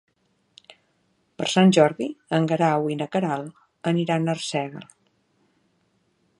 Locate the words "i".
2.93-2.97